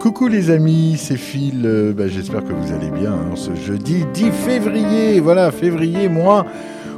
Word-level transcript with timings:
Coucou 0.00 0.28
les 0.28 0.50
amis, 0.50 0.96
c'est 0.98 1.16
Phil. 1.16 1.62
Euh, 1.64 1.92
bah, 1.94 2.08
J'espère 2.08 2.44
que 2.44 2.52
vous 2.52 2.72
allez 2.72 2.90
bien 2.90 3.12
hein, 3.12 3.36
ce 3.36 3.54
jeudi 3.54 4.04
10 4.12 4.30
février. 4.32 5.20
Voilà, 5.20 5.50
février, 5.50 6.08
mois 6.08 6.44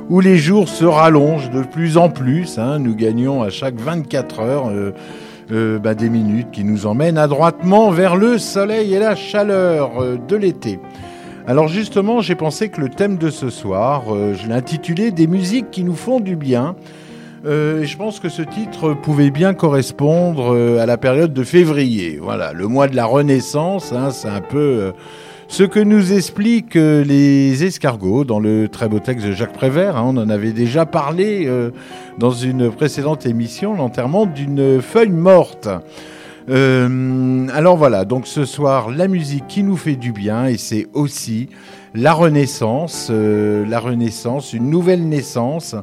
où 0.08 0.20
les 0.20 0.36
jours 0.38 0.68
se 0.68 0.84
rallongent 0.84 1.50
de 1.50 1.62
plus 1.62 1.96
en 1.96 2.08
plus. 2.08 2.58
hein. 2.58 2.78
Nous 2.78 2.94
gagnons 2.94 3.42
à 3.42 3.50
chaque 3.50 3.80
24 3.80 4.40
heures 4.40 4.68
euh, 4.68 4.92
euh, 5.52 5.78
bah, 5.78 5.94
des 5.94 6.08
minutes 6.08 6.50
qui 6.50 6.64
nous 6.64 6.86
emmènent 6.86 7.18
adroitement 7.18 7.90
vers 7.90 8.16
le 8.16 8.38
soleil 8.38 8.94
et 8.94 8.98
la 8.98 9.14
chaleur 9.14 10.00
euh, 10.00 10.16
de 10.16 10.36
l'été. 10.36 10.80
Alors 11.46 11.68
justement, 11.68 12.20
j'ai 12.20 12.34
pensé 12.34 12.68
que 12.68 12.80
le 12.80 12.88
thème 12.88 13.16
de 13.16 13.30
ce 13.30 13.50
soir, 13.50 14.04
euh, 14.10 14.34
je 14.34 14.48
l'ai 14.48 14.54
intitulé 14.54 15.12
Des 15.12 15.28
musiques 15.28 15.70
qui 15.70 15.84
nous 15.84 15.94
font 15.94 16.18
du 16.18 16.34
bien. 16.34 16.74
Euh, 17.44 17.82
et 17.82 17.86
je 17.86 17.96
pense 17.96 18.18
que 18.18 18.28
ce 18.28 18.42
titre 18.42 18.94
pouvait 18.94 19.30
bien 19.30 19.54
correspondre 19.54 20.56
à 20.80 20.86
la 20.86 20.96
période 20.96 21.32
de 21.32 21.44
février. 21.44 22.18
Voilà, 22.20 22.52
le 22.52 22.66
mois 22.66 22.88
de 22.88 22.96
la 22.96 23.06
Renaissance, 23.06 23.92
hein, 23.92 24.10
c'est 24.10 24.28
un 24.28 24.40
peu 24.40 24.92
ce 25.48 25.62
que 25.62 25.80
nous 25.80 26.12
expliquent 26.12 26.74
les 26.74 27.64
escargots 27.64 28.24
dans 28.24 28.40
le 28.40 28.68
très 28.68 28.88
beau 28.88 28.98
texte 28.98 29.26
de 29.26 29.32
Jacques 29.32 29.52
Prévert. 29.52 29.96
hein. 29.96 30.04
on 30.06 30.16
en 30.16 30.28
avait 30.28 30.52
déjà 30.52 30.86
parlé 30.86 31.44
euh, 31.46 31.70
dans 32.18 32.32
une 32.32 32.70
précédente 32.70 33.26
émission, 33.26 33.74
l'enterrement 33.74 34.26
d'une 34.26 34.82
feuille 34.82 35.10
morte. 35.10 35.68
Euh, 36.48 37.46
alors 37.52 37.76
voilà, 37.76 38.04
donc 38.04 38.26
ce 38.26 38.44
soir, 38.44 38.90
la 38.90 39.08
musique 39.08 39.46
qui 39.48 39.62
nous 39.62 39.76
fait 39.76 39.96
du 39.96 40.12
bien 40.12 40.46
et 40.46 40.56
c'est 40.56 40.86
aussi 40.92 41.48
la 41.94 42.12
Renaissance, 42.12 43.08
euh, 43.10 43.64
la 43.66 43.80
Renaissance, 43.80 44.52
une 44.52 44.68
nouvelle 44.68 45.08
naissance 45.08 45.74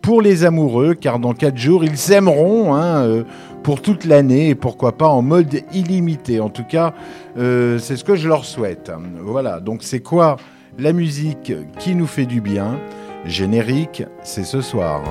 pour 0.00 0.22
les 0.22 0.44
amoureux, 0.44 0.94
car 0.94 1.18
dans 1.18 1.34
quatre 1.34 1.58
jours, 1.58 1.84
ils 1.84 1.98
s'aimeront 1.98 2.74
hein, 2.74 3.24
pour 3.62 3.82
toute 3.82 4.04
l'année 4.04 4.48
et 4.48 4.54
pourquoi 4.54 4.96
pas 4.96 5.08
en 5.08 5.22
mode 5.22 5.62
illimité. 5.72 6.40
En 6.40 6.48
tout 6.48 6.64
cas, 6.64 6.94
euh, 7.36 7.78
c'est 7.78 7.96
ce 7.96 8.04
que 8.04 8.16
je 8.16 8.28
leur 8.28 8.44
souhaite. 8.44 8.90
Voilà, 9.20 9.60
donc 9.60 9.82
c'est 9.82 10.00
quoi 10.00 10.36
la 10.78 10.92
musique 10.92 11.52
qui 11.78 11.94
nous 11.94 12.06
fait 12.06 12.26
du 12.26 12.40
bien? 12.40 12.78
Générique, 13.26 14.02
c'est 14.22 14.44
ce 14.44 14.62
soir. 14.62 15.02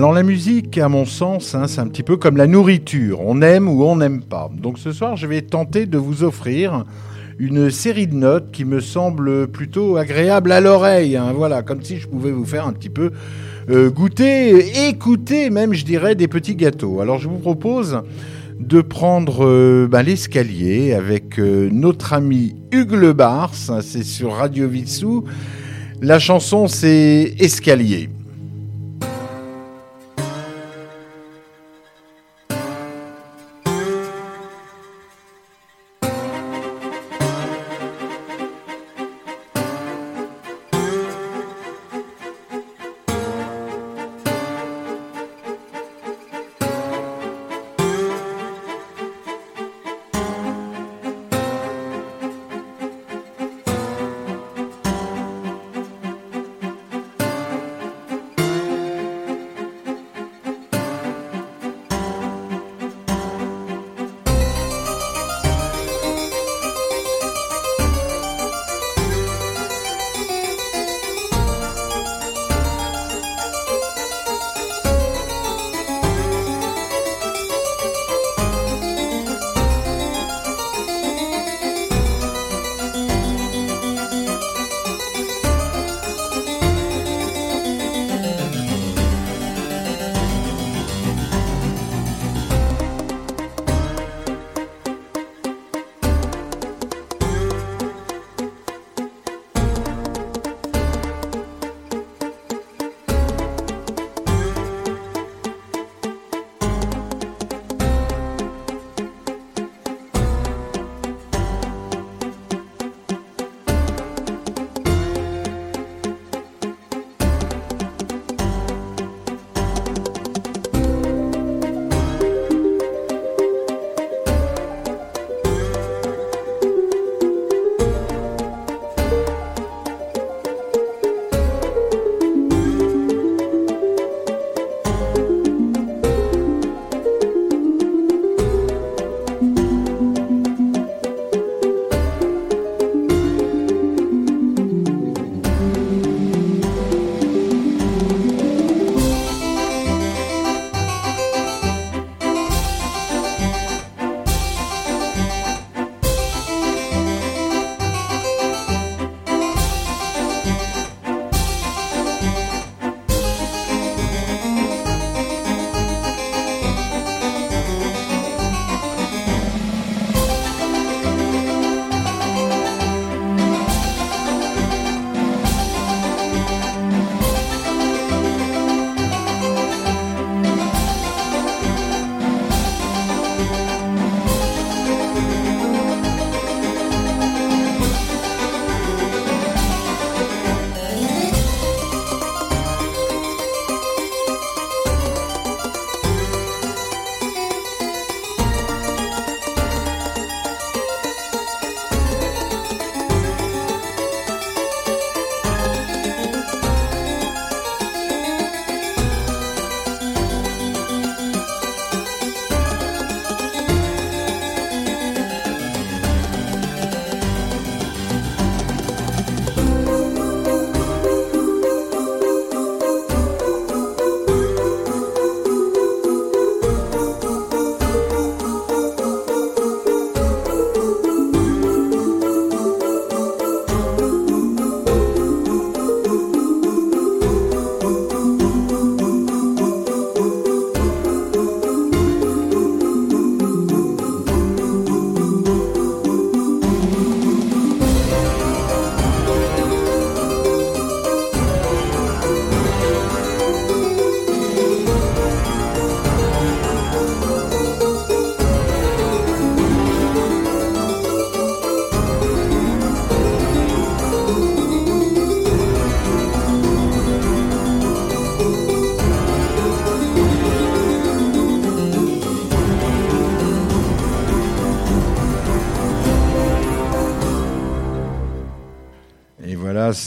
Alors 0.00 0.14
la 0.14 0.22
musique, 0.22 0.78
à 0.78 0.88
mon 0.88 1.04
sens, 1.04 1.54
hein, 1.54 1.66
c'est 1.66 1.82
un 1.82 1.86
petit 1.86 2.02
peu 2.02 2.16
comme 2.16 2.38
la 2.38 2.46
nourriture. 2.46 3.20
On 3.20 3.42
aime 3.42 3.68
ou 3.68 3.84
on 3.84 3.96
n'aime 3.96 4.22
pas. 4.22 4.50
Donc 4.50 4.78
ce 4.78 4.92
soir, 4.92 5.18
je 5.18 5.26
vais 5.26 5.42
tenter 5.42 5.84
de 5.84 5.98
vous 5.98 6.24
offrir 6.24 6.86
une 7.38 7.68
série 7.68 8.06
de 8.06 8.14
notes 8.14 8.50
qui 8.50 8.64
me 8.64 8.80
semble 8.80 9.48
plutôt 9.48 9.98
agréable 9.98 10.52
à 10.52 10.62
l'oreille. 10.62 11.18
hein. 11.18 11.34
Voilà, 11.36 11.62
comme 11.62 11.82
si 11.82 11.98
je 11.98 12.08
pouvais 12.08 12.30
vous 12.30 12.46
faire 12.46 12.66
un 12.66 12.72
petit 12.72 12.88
peu 12.88 13.10
euh, 13.68 13.90
goûter, 13.90 14.88
écouter 14.88 15.50
même, 15.50 15.74
je 15.74 15.84
dirais, 15.84 16.14
des 16.14 16.28
petits 16.28 16.56
gâteaux. 16.56 17.02
Alors 17.02 17.18
je 17.18 17.28
vous 17.28 17.36
propose 17.36 18.00
de 18.58 18.80
prendre 18.80 19.44
euh, 19.44 19.86
ben, 19.86 20.02
l'escalier 20.02 20.94
avec 20.94 21.38
euh, 21.38 21.68
notre 21.70 22.14
ami 22.14 22.56
Hugues 22.72 22.92
Le. 22.92 23.14
C'est 23.82 24.04
sur 24.04 24.32
Radio 24.32 24.66
Vitsou. 24.66 25.24
La 26.00 26.18
chanson, 26.18 26.68
c'est 26.68 27.34
Escalier. 27.38 28.08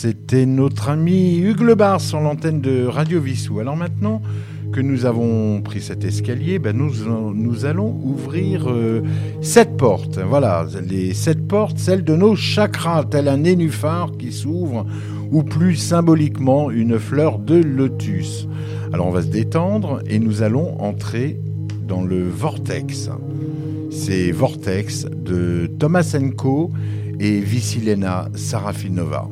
C'était 0.03 0.45
notre 0.45 0.89
ami 0.89 1.37
Hugues 1.37 1.61
Lebar 1.61 2.01
sur 2.01 2.19
l'antenne 2.19 2.59
de 2.59 2.85
Radio 2.85 3.21
Vissou. 3.21 3.61
Alors 3.61 3.77
maintenant 3.77 4.21
que 4.73 4.81
nous 4.81 5.05
avons 5.05 5.61
pris 5.61 5.79
cet 5.79 6.03
escalier, 6.03 6.59
ben 6.59 6.75
nous, 6.75 7.65
allons 7.65 7.97
ouvrir 8.03 8.69
euh, 8.69 9.01
sept 9.41 9.77
portes. 9.77 10.19
Voilà, 10.19 10.67
les 10.89 11.13
sept 11.13 11.47
portes, 11.47 11.77
celles 11.77 12.03
de 12.03 12.17
nos 12.17 12.35
chakras, 12.35 13.05
tel 13.05 13.29
un 13.29 13.37
nénuphar 13.37 14.11
qui 14.19 14.33
s'ouvre, 14.33 14.85
ou 15.31 15.41
plus 15.41 15.77
symboliquement 15.77 16.69
une 16.69 16.99
fleur 16.99 17.39
de 17.39 17.55
lotus. 17.55 18.49
Alors 18.91 19.07
on 19.07 19.11
va 19.11 19.21
se 19.21 19.27
détendre 19.27 20.01
et 20.05 20.19
nous 20.19 20.41
allons 20.41 20.81
entrer 20.81 21.39
dans 21.87 22.03
le 22.03 22.27
vortex. 22.27 23.09
C'est 23.89 24.31
Vortex 24.31 25.05
de 25.05 25.71
Thomas 25.79 26.13
Co 26.35 26.71
et 27.21 27.39
Visilena 27.39 28.27
Sarafinova. 28.35 29.29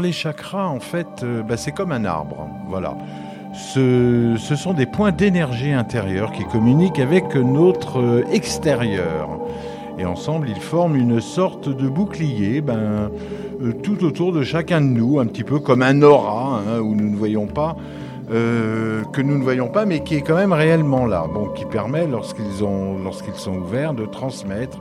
Les 0.00 0.12
chakras, 0.12 0.66
en 0.66 0.80
fait, 0.80 1.22
euh, 1.22 1.42
bah, 1.42 1.56
c'est 1.56 1.72
comme 1.72 1.92
un 1.92 2.04
arbre. 2.04 2.48
Voilà. 2.68 2.96
Ce, 3.52 4.36
ce 4.38 4.56
sont 4.56 4.72
des 4.72 4.86
points 4.86 5.12
d'énergie 5.12 5.72
intérieure 5.72 6.32
qui 6.32 6.44
communiquent 6.44 7.00
avec 7.00 7.34
notre 7.34 8.00
euh, 8.00 8.24
extérieur. 8.32 9.28
Et 9.98 10.06
ensemble, 10.06 10.48
ils 10.48 10.60
forment 10.60 10.96
une 10.96 11.20
sorte 11.20 11.68
de 11.68 11.88
bouclier 11.88 12.62
ben, 12.62 13.10
euh, 13.60 13.72
tout 13.82 14.04
autour 14.04 14.32
de 14.32 14.42
chacun 14.42 14.80
de 14.80 14.86
nous, 14.86 15.18
un 15.18 15.26
petit 15.26 15.44
peu 15.44 15.58
comme 15.58 15.82
un 15.82 16.00
aura, 16.00 16.60
hein, 16.60 16.80
où 16.80 16.94
nous 16.94 17.10
ne 17.10 17.16
voyons 17.16 17.46
pas, 17.46 17.76
que 18.30 19.22
nous 19.22 19.38
ne 19.38 19.42
voyons 19.42 19.66
pas, 19.66 19.86
mais 19.86 20.04
qui 20.04 20.14
est 20.14 20.20
quand 20.20 20.36
même 20.36 20.52
réellement 20.52 21.04
là, 21.04 21.26
bon, 21.34 21.48
qui 21.48 21.64
permet, 21.64 22.06
lorsqu'ils 22.06 22.62
ont, 22.62 22.96
lorsqu'ils 23.02 23.34
sont 23.34 23.56
ouverts, 23.56 23.92
de 23.92 24.06
transmettre 24.06 24.78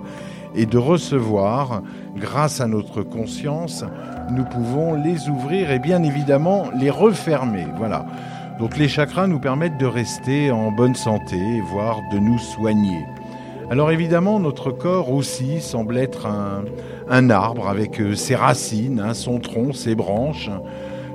et 0.53 0.67
de 0.67 0.77
recevoir, 0.77 1.81
grâce 2.15 2.61
à 2.61 2.67
notre 2.67 3.01
conscience, 3.01 3.83
nous 4.31 4.45
pouvons 4.45 4.93
les 4.95 5.29
ouvrir 5.29 5.71
et 5.71 5.79
bien 5.79 6.03
évidemment 6.03 6.65
les 6.75 6.89
refermer. 6.89 7.67
Voilà. 7.77 8.05
Donc 8.59 8.77
les 8.77 8.87
chakras 8.87 9.27
nous 9.27 9.39
permettent 9.39 9.77
de 9.77 9.85
rester 9.85 10.51
en 10.51 10.71
bonne 10.71 10.95
santé, 10.95 11.61
voire 11.61 12.01
de 12.11 12.19
nous 12.19 12.37
soigner. 12.37 13.05
Alors 13.71 13.91
évidemment, 13.91 14.39
notre 14.39 14.71
corps 14.71 15.11
aussi 15.11 15.61
semble 15.61 15.97
être 15.97 16.27
un, 17.07 17.29
arbre 17.29 17.69
avec 17.69 18.01
euh, 18.01 18.15
ses 18.15 18.35
racines, 18.35 18.99
hein, 18.99 19.13
son 19.13 19.39
tronc, 19.39 19.73
ses 19.73 19.95
branches, 19.95 20.49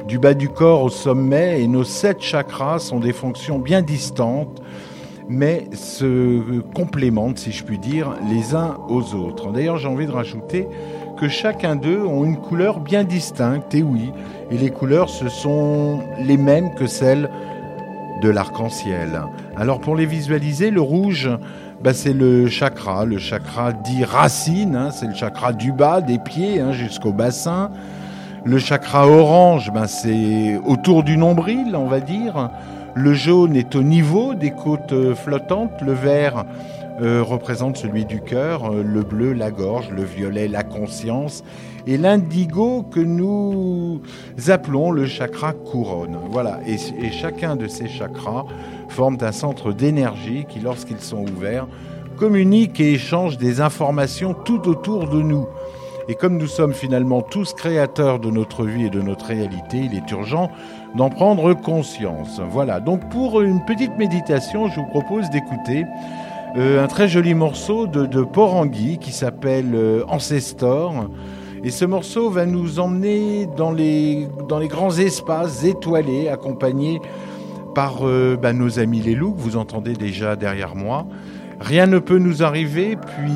du 0.06 0.18
bas 0.18 0.35
du 0.35 0.49
corps 0.49 0.83
au 0.83 0.88
sommet, 0.88 1.61
et 1.61 1.66
nos 1.66 1.85
sept 1.85 2.23
chakras 2.23 2.78
sont 2.78 3.00
des 3.00 3.12
fonctions 3.12 3.59
bien 3.59 3.83
distantes, 3.83 4.62
mais 5.28 5.66
se 5.73 6.61
complémentent, 6.75 7.38
si 7.38 7.50
je 7.50 7.64
puis 7.64 7.78
dire, 7.78 8.14
les 8.30 8.54
uns 8.54 8.76
aux 8.88 9.14
autres. 9.14 9.50
D'ailleurs, 9.50 9.78
j'ai 9.78 9.88
envie 9.88 10.06
de 10.06 10.12
rajouter 10.12 10.68
que 11.25 11.31
chacun 11.31 11.75
d'eux 11.75 12.04
ont 12.04 12.26
une 12.26 12.37
couleur 12.37 12.81
bien 12.81 13.02
distincte, 13.02 13.75
et 13.75 13.83
oui, 13.83 14.12
et 14.50 14.59
les 14.59 14.69
couleurs, 14.69 15.09
ce 15.09 15.31
sont 15.31 16.00
les 16.21 16.37
mêmes 16.37 16.75
que 16.75 16.87
celles 16.87 17.31
de 18.21 18.28
l'arc-en-ciel. 18.28 19.23
Alors 19.57 19.81
pour 19.81 19.97
les 19.97 20.04
visualiser, 20.04 20.71
le 20.71 20.83
rouge 20.83 21.31
bah, 21.83 21.95
c'est 21.95 22.12
le 22.12 22.47
chakra, 22.49 23.07
le 23.07 23.16
chakra 23.16 23.73
dit 23.73 24.04
racine, 24.04 24.76
hein, 24.76 24.90
c'est 24.90 25.07
le 25.07 25.14
chakra 25.14 25.54
du 25.54 25.73
bas, 25.73 26.02
des 26.02 26.19
pieds 26.19 26.61
hein, 26.61 26.73
jusqu'au 26.73 27.12
bassin. 27.12 27.71
Le 28.45 28.59
chakra 28.59 29.09
orange, 29.09 29.73
ben, 29.73 29.87
c'est 29.87 30.61
autour 30.66 31.04
du 31.04 31.16
nombril, 31.16 31.75
on 31.75 31.87
va 31.87 32.00
dire. 32.00 32.50
Le 32.93 33.14
jaune 33.14 33.57
est 33.57 33.75
au 33.76 33.83
niveau 33.83 34.35
des 34.35 34.50
côtes 34.50 35.14
flottantes. 35.14 35.81
Le 35.81 35.93
vert 35.93 36.45
euh, 37.00 37.22
représente 37.22 37.76
celui 37.76 38.04
du 38.04 38.20
cœur. 38.20 38.70
Euh, 38.70 38.82
le 38.82 39.02
bleu, 39.02 39.32
la 39.32 39.50
gorge. 39.50 39.90
Le 39.90 40.04
violet, 40.04 40.48
la 40.48 40.62
conscience. 40.62 41.44
Et 41.86 41.98
l'indigo 41.98 42.82
que 42.82 43.00
nous 43.00 44.00
appelons 44.48 44.90
le 44.90 45.06
chakra 45.06 45.52
couronne. 45.52 46.18
Voilà. 46.30 46.60
et 46.66 47.10
chacun 47.10 47.56
de 47.56 47.68
ces 47.68 47.88
chakras 47.88 48.46
forment 48.88 49.18
un 49.20 49.32
centre 49.32 49.72
d'énergie 49.72 50.46
qui, 50.48 50.60
lorsqu'ils 50.60 51.00
sont 51.00 51.26
ouverts, 51.28 51.66
communiquent 52.16 52.80
et 52.80 52.92
échangent 52.92 53.38
des 53.38 53.60
informations 53.60 54.32
tout 54.32 54.66
autour 54.68 55.08
de 55.08 55.20
nous. 55.20 55.46
Et 56.06 56.14
comme 56.14 56.36
nous 56.36 56.46
sommes 56.46 56.74
finalement 56.74 57.22
tous 57.22 57.54
créateurs 57.54 58.18
de 58.18 58.30
notre 58.30 58.64
vie 58.64 58.86
et 58.86 58.90
de 58.90 59.00
notre 59.00 59.26
réalité, 59.26 59.78
il 59.78 59.94
est 59.96 60.10
urgent 60.10 60.50
d'en 60.94 61.08
prendre 61.08 61.54
conscience. 61.54 62.40
Voilà, 62.50 62.80
donc 62.80 63.08
pour 63.08 63.40
une 63.40 63.64
petite 63.64 63.96
méditation, 63.96 64.68
je 64.68 64.80
vous 64.80 64.86
propose 64.86 65.30
d'écouter 65.30 65.84
un 66.56 66.87
très 66.87 67.08
joli 67.08 67.34
morceau 67.34 67.87
de, 67.87 68.06
de 68.06 68.23
Porangui 68.23 68.99
qui 68.99 69.11
s'appelle 69.11 69.73
euh, 69.75 70.04
Ancestor. 70.08 71.11
Et 71.64 71.70
ce 71.70 71.84
morceau 71.84 72.30
va 72.30 72.46
nous 72.46 72.78
emmener 72.78 73.46
dans 73.56 73.73
les, 73.73 74.28
dans 74.49 74.58
les 74.58 74.68
grands 74.68 74.96
espaces 74.96 75.64
étoilés, 75.64 76.28
accompagnés 76.28 77.00
par 77.75 78.06
euh, 78.06 78.37
bah, 78.40 78.52
nos 78.52 78.78
amis 78.78 79.00
les 79.00 79.14
loups, 79.14 79.32
que 79.32 79.40
vous 79.40 79.56
entendez 79.56 79.94
déjà 79.94 80.37
derrière 80.37 80.76
moi. 80.76 81.06
Rien 81.61 81.87
ne 81.87 81.99
peut 81.99 82.18
nous 82.18 82.42
arriver, 82.42 82.96
puis 82.96 83.32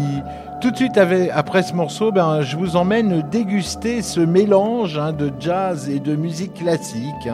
tout 0.61 0.71
de 0.71 0.77
suite 0.77 0.99
après 1.35 1.63
ce 1.63 1.75
morceau, 1.75 2.11
ben, 2.11 2.43
je 2.43 2.57
vous 2.57 2.77
emmène 2.77 3.23
déguster 3.31 4.03
ce 4.03 4.21
mélange 4.21 4.99
hein, 4.99 5.13
de 5.13 5.33
jazz 5.39 5.89
et 5.89 6.01
de 6.01 6.17
musique 6.17 6.55
classique. 6.55 7.29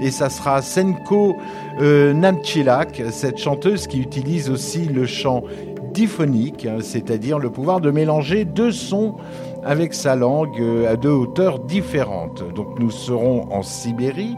Et 0.00 0.10
ça 0.10 0.30
sera 0.30 0.62
Senko 0.62 1.36
euh, 1.80 2.12
Namchilak, 2.12 3.02
cette 3.10 3.38
chanteuse 3.38 3.86
qui 3.86 4.00
utilise 4.00 4.50
aussi 4.50 4.84
le 4.84 5.06
chant 5.06 5.42
diphonique, 5.92 6.66
hein, 6.66 6.78
c'est-à-dire 6.80 7.38
le 7.38 7.50
pouvoir 7.50 7.80
de 7.80 7.90
mélanger 7.90 8.44
deux 8.44 8.72
sons 8.72 9.16
avec 9.64 9.92
sa 9.92 10.14
langue 10.14 10.60
euh, 10.60 10.92
à 10.92 10.96
deux 10.96 11.10
hauteurs 11.10 11.58
différentes. 11.58 12.44
Donc 12.54 12.78
nous 12.78 12.90
serons 12.90 13.52
en 13.52 13.62
Sibérie 13.62 14.36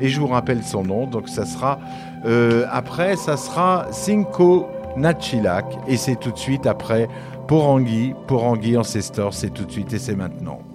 et 0.00 0.08
je 0.08 0.18
vous 0.18 0.28
rappelle 0.28 0.62
son 0.62 0.82
nom. 0.82 1.06
Donc 1.06 1.28
ça 1.28 1.44
sera 1.44 1.78
euh, 2.24 2.64
après, 2.70 3.16
ça 3.16 3.36
sera 3.36 3.86
Cinco 3.90 4.66
Nachilak 4.96 5.66
et 5.86 5.96
c'est 5.96 6.16
tout 6.16 6.32
de 6.32 6.38
suite 6.38 6.66
après 6.66 7.08
Porangui, 7.48 8.12
Porangui 8.26 8.76
Ancestor, 8.76 9.32
c'est 9.32 9.50
tout 9.50 9.64
de 9.64 9.70
suite 9.70 9.92
et 9.92 9.98
c'est 10.00 10.16
maintenant. 10.16 10.65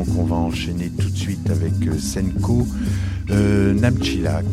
Donc 0.00 0.16
on 0.18 0.24
va 0.24 0.36
enchaîner 0.36 0.90
tout 0.98 1.10
de 1.10 1.16
suite 1.16 1.50
avec 1.50 1.74
Senko 1.98 2.66
Namchilak. 3.28 4.46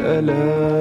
ألا 0.00 0.73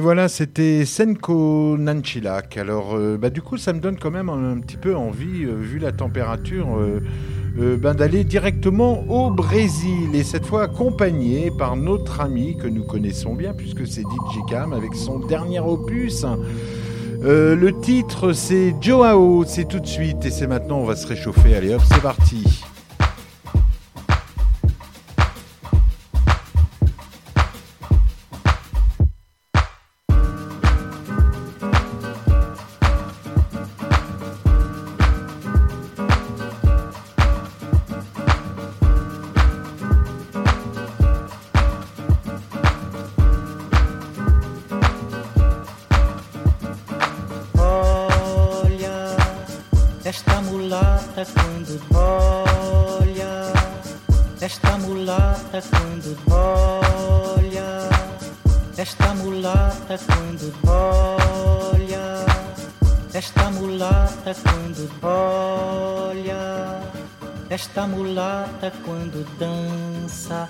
voilà, 0.00 0.28
c'était 0.28 0.84
Senko 0.84 1.76
Nanchilak. 1.78 2.56
Alors, 2.56 2.94
euh, 2.94 3.16
bah, 3.16 3.30
du 3.30 3.42
coup, 3.42 3.56
ça 3.56 3.72
me 3.72 3.80
donne 3.80 3.98
quand 3.98 4.10
même 4.10 4.28
un, 4.28 4.60
petit 4.60 4.76
peu 4.76 4.94
envie, 4.94 5.44
euh, 5.44 5.56
vu 5.56 5.78
la 5.78 5.92
température, 5.92 6.78
euh, 6.78 7.76
ben, 7.76 7.94
d'aller 7.94 8.22
directement 8.22 9.04
au 9.08 9.30
Brésil. 9.30 10.14
Et 10.14 10.24
cette 10.24 10.44
fois 10.44 10.64
accompagné 10.64 11.50
par 11.50 11.76
notre 11.76 12.20
ami 12.20 12.56
que 12.56 12.68
nous 12.68 12.84
connaissons 12.84 13.34
bien, 13.34 13.54
puisque 13.54 13.86
c'est 13.86 14.02
DJ 14.02 14.38
Cam 14.48 14.72
avec 14.72 14.94
son 14.94 15.20
dernier 15.20 15.60
opus. 15.60 16.24
le 17.22 17.70
titre, 17.80 18.34
c'est 18.34 18.74
Joao. 18.80 19.44
C'est 19.46 19.66
tout 19.66 19.80
de 19.80 19.86
suite. 19.86 20.24
Et 20.26 20.30
c'est 20.30 20.46
maintenant, 20.46 20.78
on 20.78 20.84
va 20.84 20.96
se 20.96 21.06
réchauffer. 21.06 21.54
Allez 21.54 21.74
hop, 21.74 21.82
c'est 21.90 22.02
parti. 22.02 22.57
Mulata 67.86 68.72
quando 68.84 69.24
dança 69.38 70.48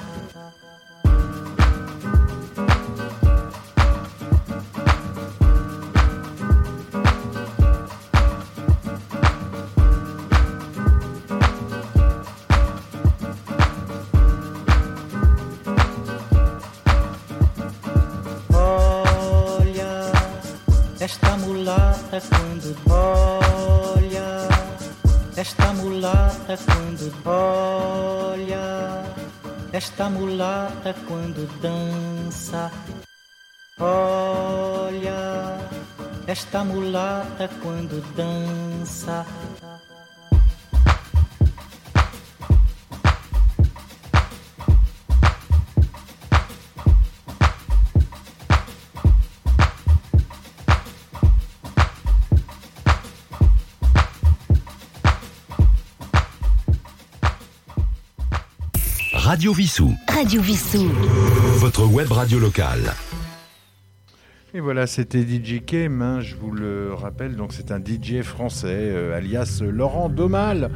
esta 30.09 30.19
mulata 30.21 30.95
quando 31.07 31.47
dança. 31.61 32.73
Olha, 33.79 35.59
esta 36.27 36.65
mulata 36.65 37.49
quando 37.63 38.01
dança. 38.17 39.27
Radio 59.39 59.53
Vissou. 59.53 59.95
Radio 60.09 60.43
Vissou. 60.43 60.89
Votre 61.59 61.87
web 61.87 62.11
radio 62.11 62.41
locale. 62.41 62.93
Et 64.53 64.59
voilà, 64.59 64.89
c'était 64.89 65.23
DJ 65.23 65.65
Kem, 65.65 66.03
hein, 66.03 66.21
je 66.21 66.35
vous 66.35 66.51
le 66.51 66.93
rappelle, 66.93 67.37
donc 67.37 67.53
c'est 67.53 67.71
un 67.71 67.79
DJ 67.79 68.23
français, 68.23 68.67
euh, 68.67 69.17
alias 69.17 69.63
Laurent 69.63 70.09
Domal, 70.09 70.73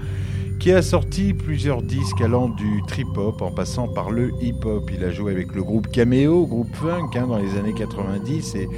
qui 0.61 0.70
a 0.70 0.81
sorti 0.81 1.35
plusieurs 1.35 1.83
disques 1.83 2.20
allant 2.20 2.51
du 2.51 2.83
trip-hop 2.87 3.42
en 3.42 3.51
passant 3.51 3.88
par 3.88 4.12
le 4.12 4.31
hip-hop. 4.40 4.88
Il 4.94 5.03
a 5.03 5.11
joué 5.11 5.33
avec 5.33 5.57
le 5.57 5.64
groupe 5.64 5.88
Cameo, 5.88 6.46
groupe 6.46 6.72
funk, 6.77 7.11
hein, 7.16 7.27
dans 7.27 7.38
les 7.38 7.57
années 7.59 7.75
90, 7.75 8.55
et 8.55 8.68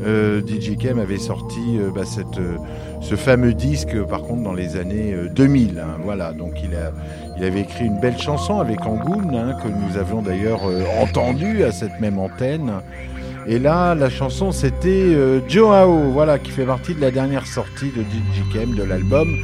DJ 0.00 0.76
Kem 0.76 0.98
avait 0.98 1.18
sorti 1.18 1.78
euh, 1.78 1.90
bah, 1.94 2.04
cette, 2.04 2.40
ce 3.00 3.14
fameux 3.14 3.54
disque, 3.54 3.96
par 4.04 4.22
contre, 4.22 4.42
dans 4.42 4.54
les 4.54 4.76
années 4.76 5.14
2000. 5.34 5.78
Hein, 5.78 5.98
voilà, 6.02 6.32
donc 6.32 6.54
il 6.62 6.74
a 6.74 6.92
il 7.42 7.44
avait 7.44 7.62
écrit 7.62 7.86
une 7.86 7.98
belle 7.98 8.18
chanson 8.18 8.60
avec 8.60 8.84
Angoun, 8.86 9.34
hein, 9.34 9.56
que 9.62 9.68
nous 9.68 9.98
avions 9.98 10.22
d'ailleurs 10.22 10.60
euh, 10.64 10.84
entendue 11.00 11.64
à 11.64 11.72
cette 11.72 11.98
même 11.98 12.18
antenne. 12.18 12.72
Et 13.46 13.58
là, 13.58 13.94
la 13.94 14.10
chanson, 14.10 14.52
c'était 14.52 14.88
euh, 14.90 15.40
Joao, 15.48 16.12
voilà, 16.12 16.38
qui 16.38 16.50
fait 16.50 16.66
partie 16.66 16.94
de 16.94 17.00
la 17.00 17.10
dernière 17.10 17.46
sortie 17.46 17.90
de 17.90 18.02
DJ 18.02 18.76
de 18.76 18.82
l'album 18.82 19.38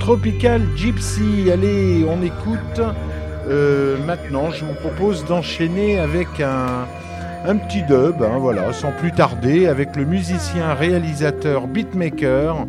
Tropical 0.00 0.62
Gypsy. 0.74 1.50
Allez, 1.52 2.04
on 2.08 2.22
écoute. 2.22 2.80
Euh, 3.48 3.98
maintenant, 4.06 4.50
je 4.50 4.64
vous 4.64 4.74
propose 4.74 5.24
d'enchaîner 5.26 5.98
avec 5.98 6.40
un, 6.40 6.86
un 7.44 7.56
petit 7.56 7.82
dub, 7.82 8.22
hein, 8.22 8.38
voilà, 8.38 8.72
sans 8.72 8.92
plus 8.92 9.12
tarder, 9.12 9.66
avec 9.66 9.96
le 9.96 10.04
musicien, 10.04 10.74
réalisateur, 10.74 11.66
beatmaker. 11.66 12.66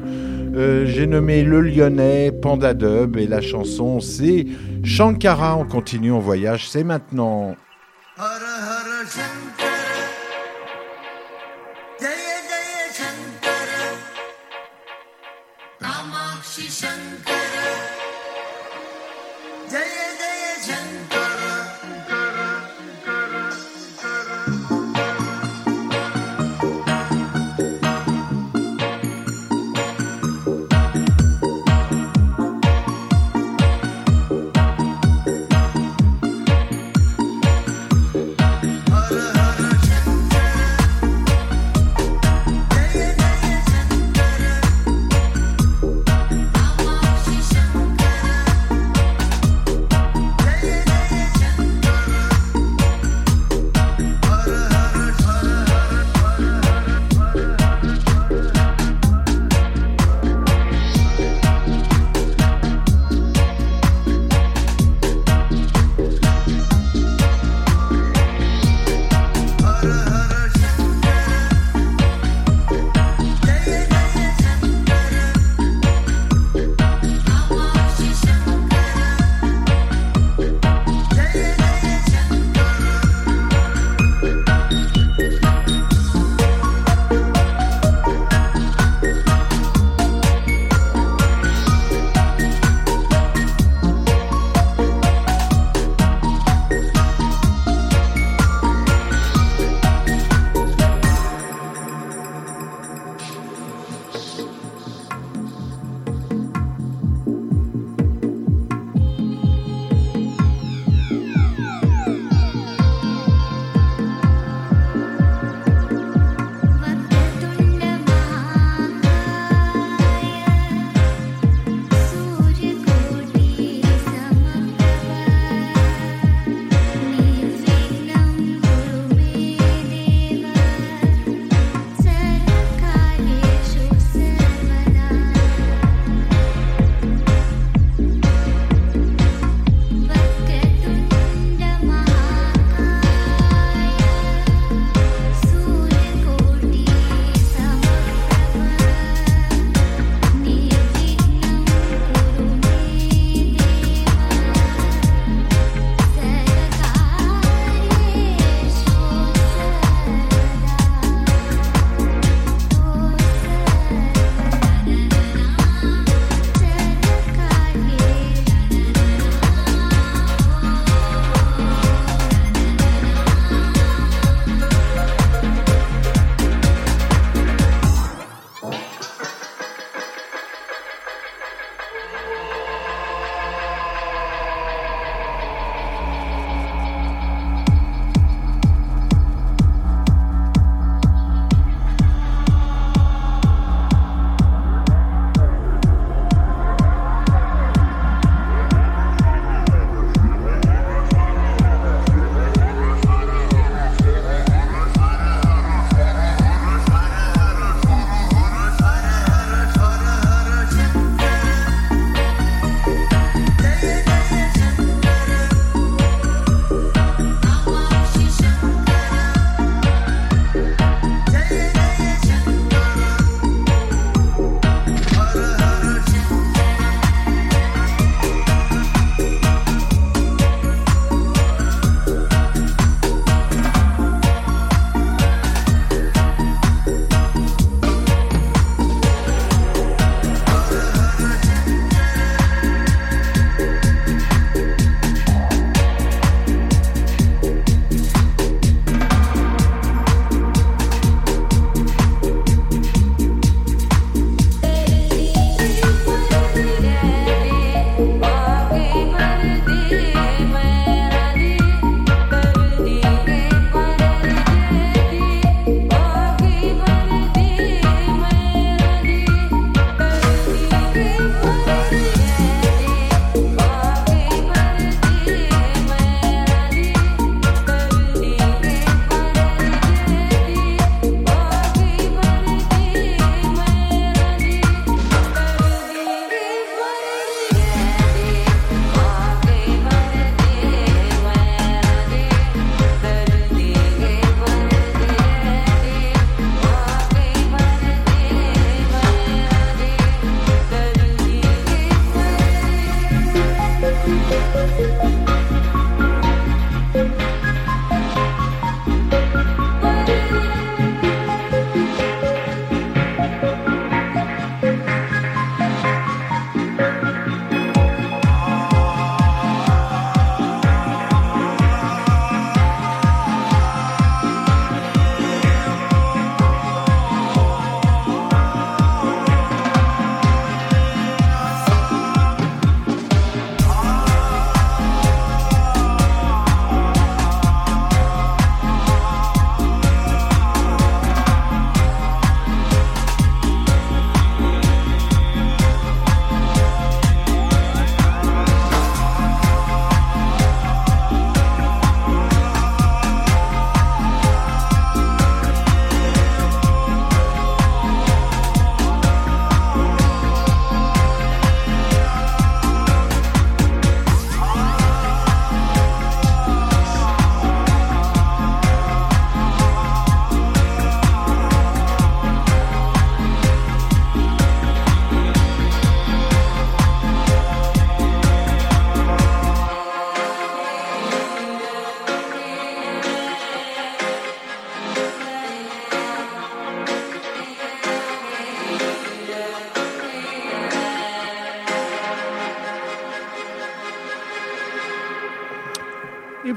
Euh, 0.55 0.85
j'ai 0.85 1.07
nommé 1.07 1.43
Le 1.43 1.61
Lyonnais, 1.61 2.31
Panda 2.31 2.73
Dub, 2.73 3.17
et 3.17 3.27
la 3.27 3.41
chanson 3.41 3.99
c'est 3.99 4.45
Shankara. 4.83 5.57
On 5.57 5.65
continue, 5.65 6.11
on 6.11 6.19
voyage, 6.19 6.69
c'est 6.69 6.83
maintenant. 6.83 7.55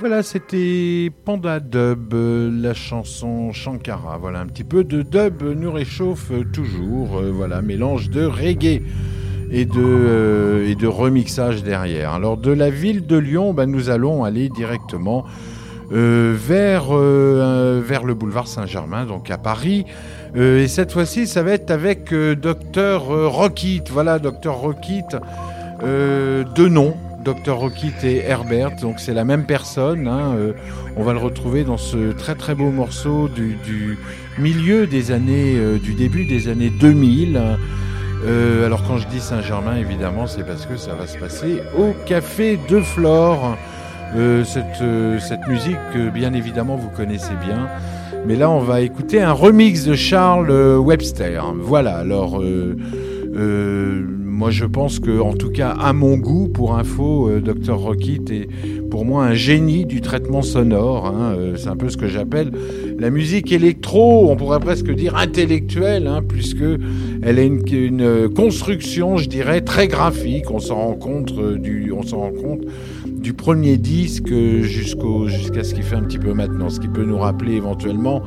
Voilà, 0.08 0.22
c'était 0.22 1.12
Panda 1.26 1.60
Dub, 1.60 2.14
euh, 2.14 2.50
la 2.50 2.72
chanson 2.72 3.52
Shankara. 3.52 4.16
Voilà, 4.16 4.40
un 4.40 4.46
petit 4.46 4.64
peu 4.64 4.82
de 4.82 5.02
dub 5.02 5.42
nous 5.42 5.70
réchauffe 5.70 6.32
toujours. 6.50 7.18
Euh, 7.18 7.30
voilà, 7.30 7.60
mélange 7.60 8.08
de 8.08 8.24
reggae 8.24 8.80
et 9.50 9.66
de, 9.66 9.72
euh, 9.76 10.66
et 10.66 10.76
de 10.76 10.86
remixage 10.86 11.62
derrière. 11.62 12.12
Alors, 12.12 12.38
de 12.38 12.50
la 12.50 12.70
ville 12.70 13.06
de 13.06 13.18
Lyon, 13.18 13.52
bah, 13.52 13.66
nous 13.66 13.90
allons 13.90 14.24
aller 14.24 14.48
directement 14.48 15.26
vers, 15.90 16.88
vers 16.88 18.04
le 18.04 18.14
boulevard 18.14 18.48
Saint-Germain, 18.48 19.04
donc 19.04 19.30
à 19.30 19.36
Paris. 19.36 19.84
et 20.34 20.68
cette 20.68 20.92
fois-ci, 20.92 21.26
ça 21.26 21.42
va 21.42 21.52
être 21.52 21.70
avec 21.70 22.14
Docteur 22.14 23.04
Rockit. 23.30 23.84
Voilà, 23.90 24.18
Docteur 24.18 24.56
Rockit, 24.56 25.04
deux 25.82 26.68
noms. 26.68 26.94
Dr. 27.34 27.58
Rockit 27.58 27.92
et 28.04 28.24
Herbert, 28.26 28.76
donc 28.80 29.00
c'est 29.00 29.12
la 29.12 29.26
même 29.26 29.44
personne. 29.44 30.08
Hein, 30.08 30.34
euh, 30.34 30.52
on 30.96 31.02
va 31.02 31.12
le 31.12 31.18
retrouver 31.18 31.62
dans 31.62 31.76
ce 31.76 32.12
très 32.12 32.34
très 32.34 32.54
beau 32.54 32.70
morceau 32.70 33.28
du, 33.28 33.98
milieu 34.38 34.86
des 34.86 35.10
années, 35.10 35.56
euh, 35.56 35.78
du 35.78 35.92
début 35.92 36.24
des 36.24 36.48
années 36.48 36.70
2000. 36.70 37.38
Euh, 38.24 38.64
alors 38.64 38.82
quand 38.84 38.96
je 38.96 39.06
dis 39.08 39.20
Saint-Germain, 39.20 39.76
évidemment, 39.76 40.26
c'est 40.26 40.42
parce 40.42 40.64
que 40.64 40.78
ça 40.78 40.94
va 40.94 41.06
se 41.06 41.18
passer 41.18 41.60
au 41.76 41.92
Café 42.06 42.58
de 42.68 42.80
Flore. 42.80 43.58
cette, 44.44 44.82
cette 45.20 45.46
musique, 45.48 46.12
bien 46.14 46.32
évidemment, 46.32 46.76
vous 46.76 46.88
connaissez 46.88 47.34
bien. 47.44 47.68
Mais 48.26 48.36
là, 48.36 48.48
on 48.48 48.60
va 48.60 48.80
écouter 48.80 49.20
un 49.20 49.32
remix 49.32 49.84
de 49.84 49.94
Charles 49.94 50.50
Webster. 50.78 51.44
Voilà, 51.60 51.98
alors 51.98 52.40
moi, 54.38 54.52
je 54.52 54.66
pense 54.66 55.00
que, 55.00 55.20
en 55.20 55.34
tout 55.34 55.50
cas, 55.50 55.70
à 55.70 55.92
mon 55.92 56.16
goût, 56.16 56.46
pour 56.46 56.76
info, 56.76 57.28
euh, 57.28 57.40
Dr. 57.40 57.74
Rockit 57.74 58.22
est 58.30 58.48
pour 58.88 59.04
moi 59.04 59.24
un 59.24 59.34
génie 59.34 59.84
du 59.84 60.00
traitement 60.00 60.42
sonore. 60.42 61.06
Hein, 61.06 61.34
euh, 61.36 61.56
c'est 61.56 61.66
un 61.66 61.74
peu 61.74 61.88
ce 61.88 61.96
que 61.96 62.06
j'appelle 62.06 62.52
la 63.00 63.10
musique 63.10 63.50
électro, 63.50 64.30
on 64.30 64.36
pourrait 64.36 64.60
presque 64.60 64.92
dire 64.92 65.16
intellectuelle, 65.16 66.06
hein, 66.06 66.22
puisque 66.26 66.62
elle 67.22 67.38
a 67.40 67.42
une, 67.42 68.28
construction, 68.28 69.16
je 69.16 69.28
dirais, 69.28 69.60
très 69.60 69.88
graphique. 69.88 70.52
On 70.52 70.60
s'en 70.60 70.76
rend 70.76 70.94
compte 70.94 71.32
euh, 71.36 71.58
du, 71.58 71.90
rend 71.90 72.30
compte 72.30 72.60
du 73.08 73.32
premier 73.32 73.76
disque 73.76 74.32
jusqu'à 74.62 75.64
ce 75.64 75.74
qu'il 75.74 75.82
fait 75.82 75.96
un 75.96 76.02
petit 76.02 76.18
peu 76.18 76.32
maintenant, 76.32 76.70
ce 76.70 76.78
qui 76.78 76.86
peut 76.86 77.04
nous 77.04 77.18
rappeler 77.18 77.54
éventuellement 77.54 78.22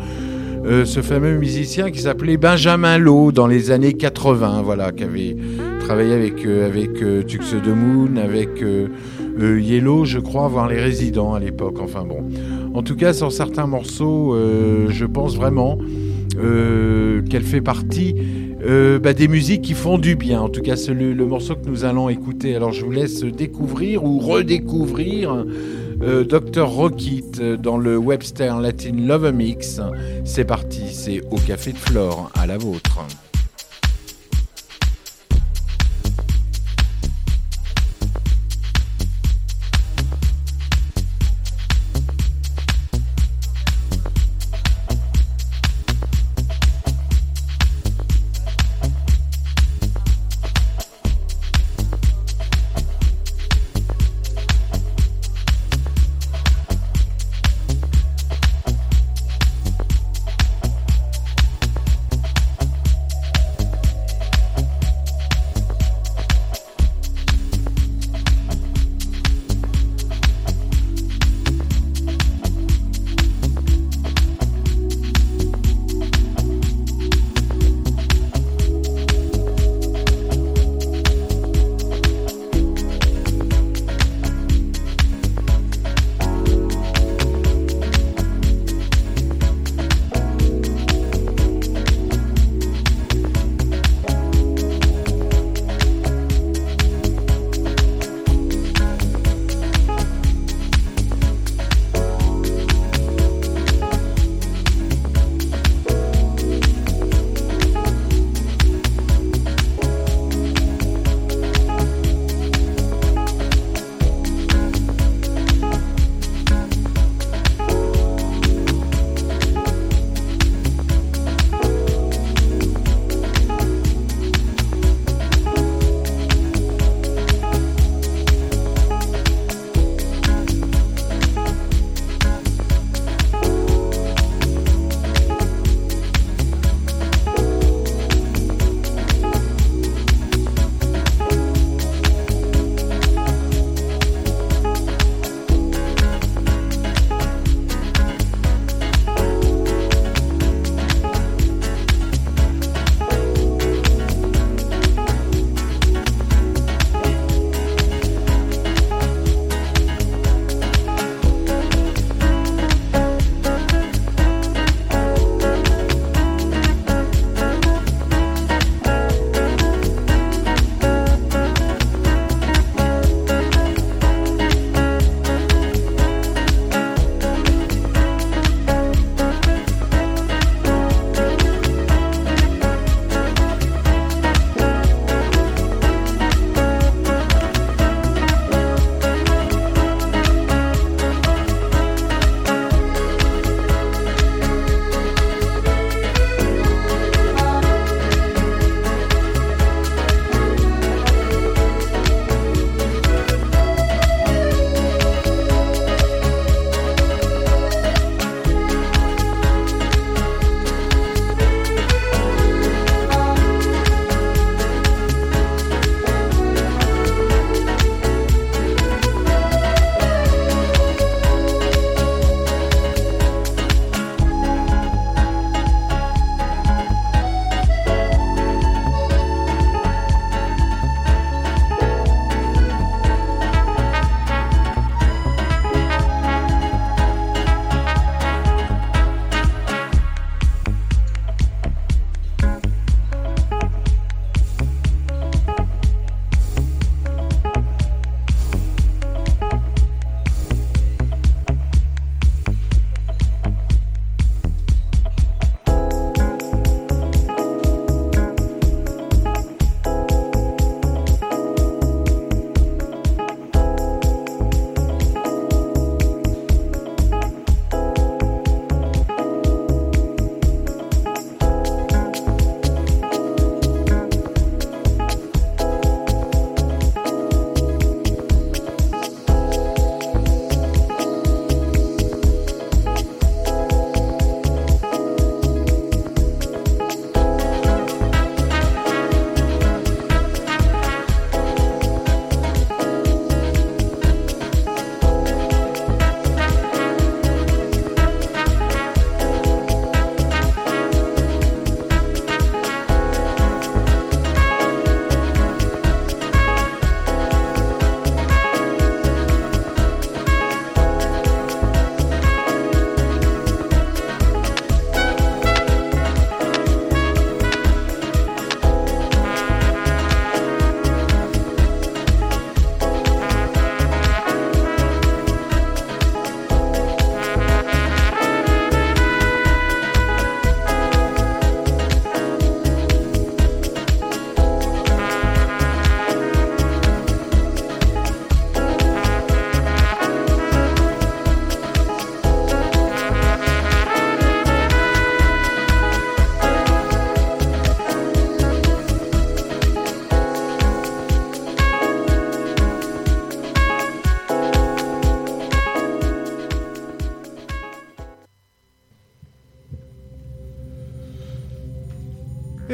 euh, 0.64 0.86
ce 0.86 1.02
fameux 1.02 1.38
musicien 1.38 1.90
qui 1.90 2.00
s'appelait 2.00 2.38
Benjamin 2.38 3.00
Lowe 3.00 3.32
dans 3.32 3.48
les 3.48 3.72
années 3.72 3.94
80, 3.94 4.62
voilà, 4.62 4.92
qui 4.92 5.04
avait 5.04 5.36
travaillé 5.80 6.14
avec, 6.14 6.46
euh, 6.46 6.68
avec 6.68 7.02
euh, 7.02 7.24
Tux 7.24 7.40
de 7.66 7.72
Moon, 7.72 8.16
avec 8.18 8.64
Yellow, 9.40 10.06
je 10.06 10.20
crois, 10.20 10.48
voir 10.48 10.70
les 10.70 10.80
résidents 10.80 11.34
à 11.34 11.40
l'époque. 11.40 11.80
Enfin 11.82 12.04
bon. 12.04 12.24
En 12.76 12.84
tout 12.84 12.96
cas, 12.96 13.12
sur 13.12 13.32
certains 13.32 13.66
morceaux, 13.66 14.36
je 14.88 15.06
pense 15.06 15.36
vraiment 15.36 15.80
qu'elle 16.36 17.44
fait 17.44 17.62
partie 17.62 18.16
bah, 19.02 19.14
des 19.14 19.28
musiques 19.28 19.64
qui 19.64 19.74
font 19.74 19.98
du 19.98 20.16
bien. 20.16 20.42
En 20.42 20.50
tout 20.50 20.62
cas, 20.62 20.76
c'est 20.76 20.94
le, 20.94 21.26
morceau 21.26 21.56
que 21.56 21.68
nous 21.68 21.86
allons 21.86 22.08
écouter. 22.10 22.56
Alors, 22.56 22.72
je 22.72 22.86
vous 22.86 22.92
laisse 22.92 23.24
découvrir 23.24 24.04
ou 24.04 24.20
redécouvrir 24.20 25.44
euh, 26.04 26.24
Dr. 26.24 26.68
Rockit 26.68 27.24
euh, 27.40 27.58
dans 27.58 27.78
le 27.78 27.98
Webster 27.98 28.60
Latin 28.60 28.94
Love 28.96 29.32
Mix. 29.32 29.80
C'est 30.26 30.46
parti, 30.46 30.94
c'est 30.94 31.22
au 31.32 31.38
Café 31.38 31.72
de 31.74 31.78
Flore, 31.78 32.32
à 32.36 32.48
la 32.48 32.58
vôtre. 32.58 33.00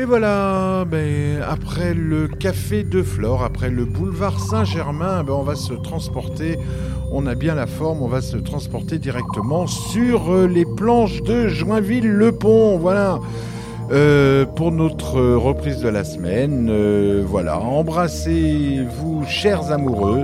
Voilà, 0.07 0.85
ben, 0.89 1.41
après 1.45 1.93
le 1.93 2.29
café 2.29 2.83
de 2.83 3.03
Flore, 3.03 3.43
après 3.43 3.69
le 3.69 3.83
boulevard 3.83 4.39
Saint-Germain, 4.39 5.21
ben, 5.25 5.33
on 5.33 5.43
va 5.43 5.55
se 5.55 5.73
transporter, 5.73 6.57
on 7.11 7.27
a 7.27 7.35
bien 7.35 7.55
la 7.55 7.67
forme, 7.67 8.01
on 8.01 8.07
va 8.07 8.21
se 8.21 8.37
transporter 8.37 8.99
directement 8.99 9.67
sur 9.67 10.31
euh, 10.31 10.47
les 10.47 10.63
planches 10.63 11.21
de 11.23 11.49
Joinville-le-Pont. 11.49 12.77
Voilà. 12.77 13.19
Euh, 13.91 14.45
pour 14.45 14.71
notre 14.71 15.19
reprise 15.35 15.81
de 15.81 15.89
la 15.89 16.05
semaine, 16.05 16.69
euh, 16.69 17.23
voilà, 17.27 17.59
embrassez-vous, 17.59 19.25
chers 19.27 19.73
amoureux. 19.73 20.23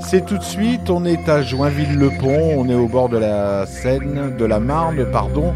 C'est 0.00 0.26
tout 0.26 0.36
de 0.36 0.44
suite, 0.44 0.90
on 0.90 1.06
est 1.06 1.30
à 1.30 1.42
Joinville-le-Pont, 1.42 2.58
on 2.58 2.68
est 2.68 2.74
au 2.74 2.88
bord 2.88 3.08
de 3.08 3.18
la 3.18 3.64
Seine, 3.64 4.36
de 4.38 4.44
la 4.44 4.60
Marne, 4.60 5.06
pardon. 5.10 5.54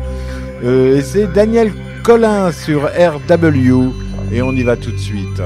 et 0.63 1.03
c'est 1.03 1.31
Daniel 1.33 1.71
Colin 2.03 2.53
sur 2.53 2.85
RW 2.85 3.93
et 4.33 4.43
on 4.43 4.53
y 4.53 4.63
va 4.63 4.77
tout 4.77 4.91
de 4.91 4.99
suite. 4.99 5.41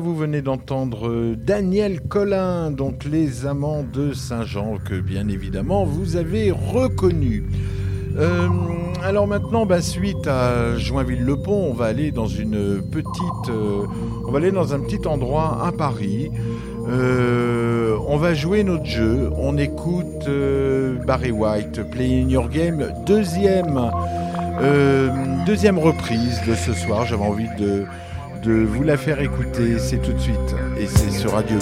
Vous 0.00 0.14
venez 0.14 0.42
d'entendre 0.42 1.08
euh, 1.08 1.36
Daniel 1.36 2.00
Collin, 2.00 2.70
donc 2.70 3.04
les 3.04 3.46
amants 3.46 3.82
de 3.82 4.12
Saint-Jean, 4.12 4.78
que 4.84 5.00
bien 5.00 5.28
évidemment 5.28 5.84
vous 5.84 6.16
avez 6.16 6.50
reconnu. 6.50 7.44
Euh, 8.16 8.48
alors 9.02 9.26
maintenant, 9.26 9.66
bah, 9.66 9.80
suite 9.80 10.26
à 10.26 10.76
Joinville-le-Pont, 10.76 11.68
on 11.70 11.74
va 11.74 11.86
aller 11.86 12.10
dans 12.10 12.26
une 12.26 12.80
petite, 12.90 13.50
euh, 13.50 13.84
on 14.26 14.30
va 14.30 14.38
aller 14.38 14.50
dans 14.50 14.72
un 14.72 14.80
petit 14.80 15.06
endroit 15.06 15.66
à 15.66 15.72
Paris. 15.72 16.30
on 16.88 18.16
va 18.16 18.34
jouer 18.34 18.64
notre 18.64 18.86
jeu. 18.86 19.30
On 19.36 19.56
écoute 19.56 20.28
Barry 21.06 21.32
White, 21.32 21.90
Playing 21.90 22.30
Your 22.30 22.48
Game, 22.48 22.86
deuxième, 23.06 23.90
deuxième 25.46 25.78
reprise 25.78 26.40
de 26.46 26.54
ce 26.54 26.72
soir. 26.72 27.06
J'avais 27.06 27.24
envie 27.24 27.48
de 27.58 27.84
de 28.42 28.52
vous 28.52 28.82
la 28.82 28.96
faire 28.96 29.20
écouter, 29.20 29.78
c'est 29.78 30.02
tout 30.02 30.12
de 30.12 30.18
suite, 30.18 30.36
et 30.76 30.86
c'est 30.86 31.10
sur 31.10 31.32
Radio 31.32 31.58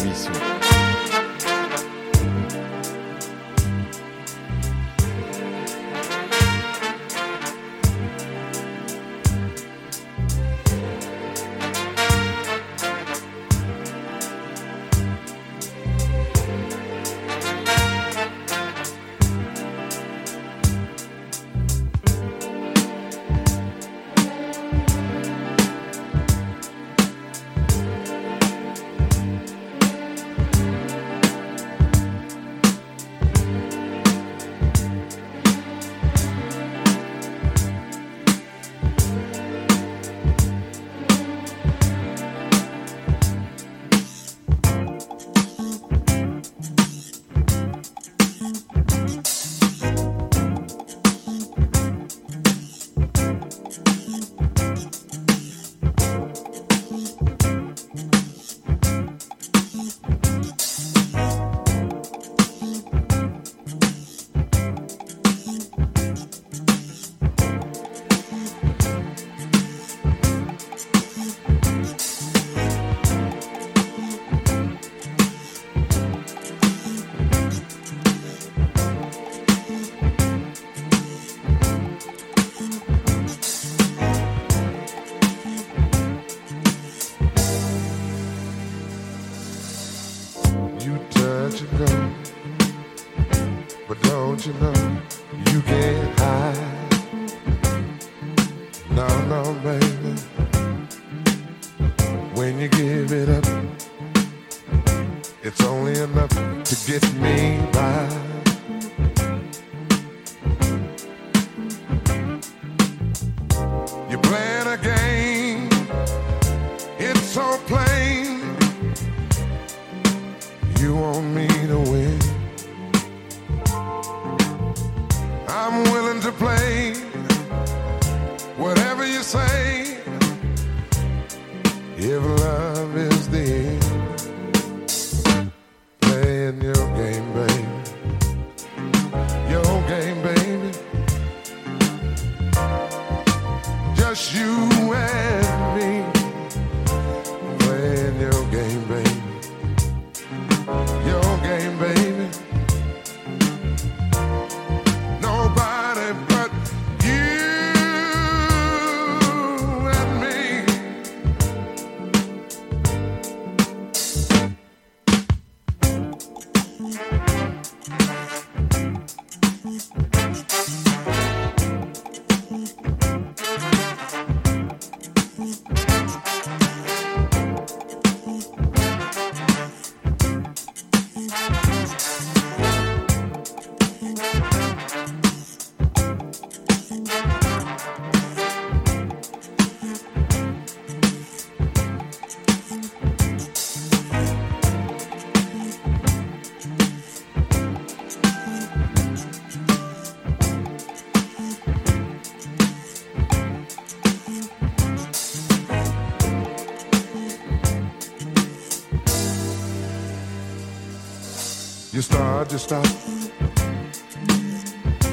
You 212.50 212.58
stop. 212.58 212.84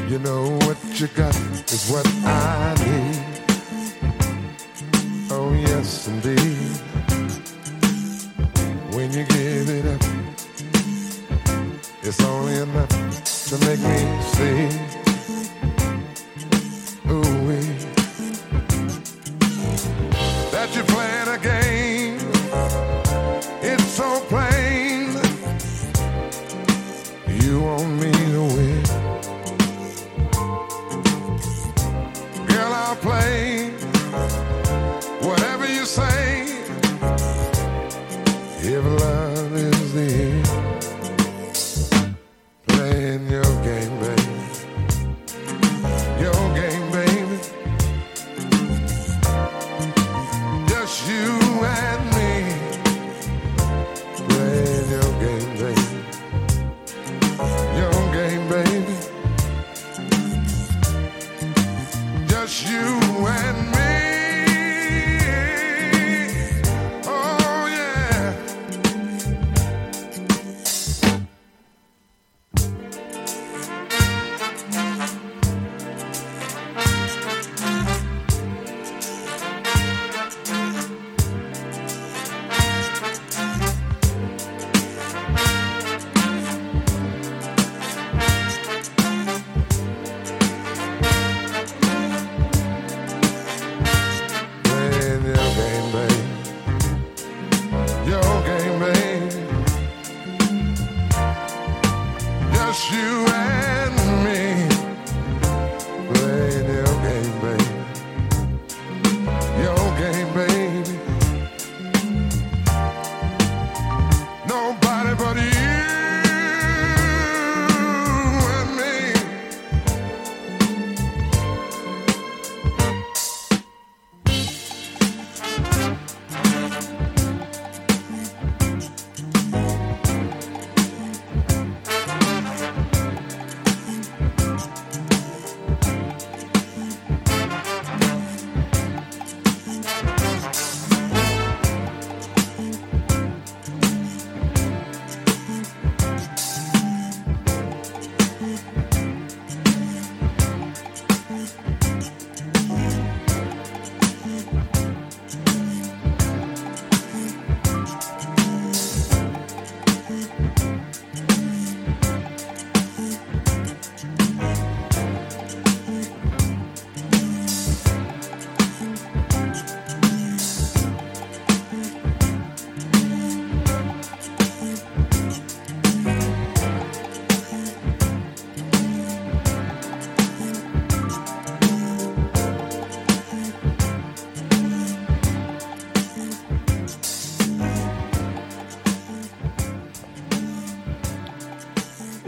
You 0.09 0.17
know 0.17 0.57
what 0.65 0.77
you 0.99 1.07
got 1.09 1.35
is 1.71 1.87
what 1.91 2.07
I 2.25 2.73
need. 2.79 2.86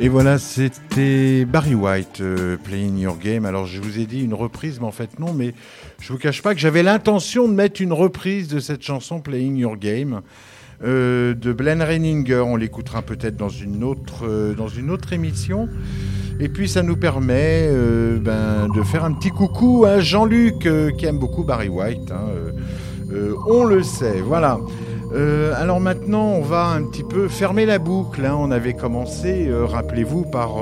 Et 0.09 0.11
voilà, 0.11 0.39
c'était 0.39 1.45
Barry 1.45 1.75
White, 1.75 2.21
euh, 2.21 2.57
Playing 2.63 2.97
Your 2.97 3.19
Game. 3.19 3.45
Alors, 3.45 3.67
je 3.67 3.79
vous 3.79 3.99
ai 3.99 4.07
dit 4.07 4.23
une 4.23 4.33
reprise, 4.33 4.79
mais 4.79 4.87
en 4.87 4.91
fait, 4.91 5.19
non. 5.19 5.33
Mais 5.33 5.53
je 6.01 6.11
vous 6.11 6.17
cache 6.17 6.41
pas 6.41 6.55
que 6.55 6.59
j'avais 6.59 6.81
l'intention 6.81 7.47
de 7.47 7.53
mettre 7.53 7.79
une 7.79 7.93
reprise 7.93 8.47
de 8.47 8.59
cette 8.59 8.81
chanson 8.81 9.19
Playing 9.19 9.57
Your 9.57 9.77
Game 9.77 10.21
euh, 10.83 11.35
de 11.35 11.53
Glenn 11.53 11.83
Reininger. 11.83 12.39
On 12.43 12.55
l'écoutera 12.55 13.03
peut-être 13.03 13.37
dans 13.37 13.49
une 13.49 13.83
autre 13.83 14.25
euh, 14.27 14.55
dans 14.55 14.67
une 14.67 14.89
autre 14.89 15.13
émission. 15.13 15.69
Et 16.39 16.49
puis, 16.49 16.67
ça 16.67 16.81
nous 16.81 16.97
permet 16.97 17.69
ben, 18.19 18.67
de 18.75 18.81
faire 18.81 19.05
un 19.05 19.13
petit 19.13 19.29
coucou 19.29 19.85
à 19.85 19.99
Jean-Luc 19.99 20.67
qui 20.97 21.05
aime 21.05 21.19
beaucoup 21.19 21.43
Barry 21.43 21.69
White. 21.69 22.11
hein, 22.11 22.31
on 23.47 23.63
le 23.63 23.83
sait. 23.83 24.21
Voilà. 24.21 24.57
Euh, 25.13 25.53
alors 25.57 25.79
maintenant, 25.79 26.27
on 26.27 26.41
va 26.41 26.65
un 26.67 26.83
petit 26.83 27.03
peu 27.03 27.27
fermer 27.27 27.65
la 27.65 27.79
boucle. 27.79 28.25
hein. 28.25 28.35
On 28.37 28.51
avait 28.51 28.73
commencé, 28.73 29.47
euh, 29.47 29.65
rappelez-vous, 29.65 30.23
par, 30.25 30.57